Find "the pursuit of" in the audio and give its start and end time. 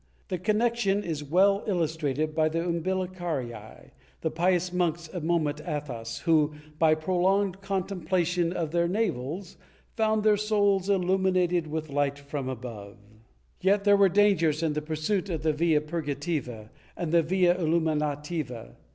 14.73-15.43